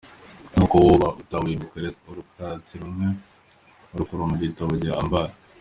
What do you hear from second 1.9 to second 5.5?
urukaratasi rumwe urukura mu gitabo gihambaye.